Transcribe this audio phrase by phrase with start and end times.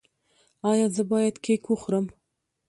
[0.69, 2.05] ایا زه باید کیک وخورم؟